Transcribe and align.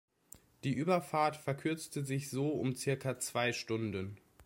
Die 0.63 0.73
Überfahrt 0.73 1.37
verkürzte 1.37 2.03
sich 2.03 2.31
so 2.31 2.47
um 2.49 2.75
zirka 2.75 3.19
zwei 3.19 3.53
Stunden. 3.53 4.17